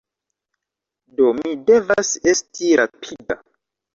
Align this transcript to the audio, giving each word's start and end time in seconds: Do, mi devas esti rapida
Do, 1.19 1.27
mi 1.41 1.51
devas 1.67 2.09
esti 2.33 2.73
rapida 2.83 3.37